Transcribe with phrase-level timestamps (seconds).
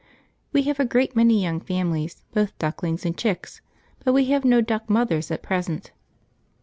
[0.51, 3.61] We have a great many young families, both ducklings and chicks,
[4.03, 5.91] but we have no duck mothers at present.